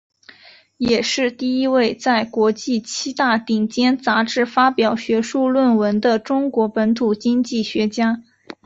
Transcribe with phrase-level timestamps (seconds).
[0.79, 8.23] 也是第一位在国际七大顶尖杂志发表学术论文的中国本土经济学家。